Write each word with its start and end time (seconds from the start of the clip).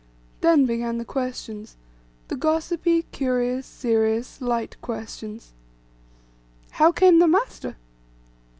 Then 0.39 0.65
began 0.65 0.97
the 0.97 1.05
questions, 1.05 1.77
the 2.27 2.35
gossipy, 2.35 3.03
curious, 3.11 3.67
serious, 3.67 4.41
light 4.41 4.75
questions: 4.81 5.53
"How 6.71 6.91
came 6.91 7.19
the 7.19 7.27
master? 7.27 7.75